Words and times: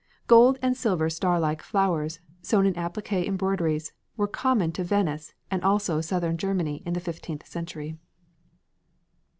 Gold 0.25 0.57
and 0.63 0.75
silver 0.75 1.09
starlike 1.11 1.61
flowers, 1.61 2.21
sewn 2.41 2.65
on 2.65 2.73
appliqué 2.73 3.23
embroideries, 3.23 3.91
were 4.17 4.27
common 4.27 4.71
to 4.71 4.83
Venice 4.83 5.35
and 5.51 5.63
also 5.63 6.01
southern 6.01 6.37
Germany 6.39 6.81
in 6.87 6.93
the 6.93 6.99
fifteenth 6.99 7.45
century. 7.45 7.99